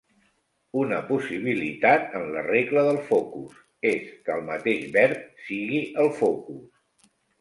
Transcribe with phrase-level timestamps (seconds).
[0.83, 3.59] Una possibilitat en la regla del focus,
[3.91, 7.13] és que el mateix verb sigui el focus.